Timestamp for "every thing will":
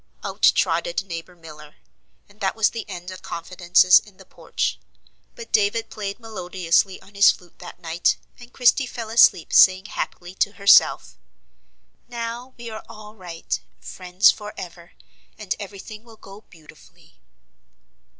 15.59-16.17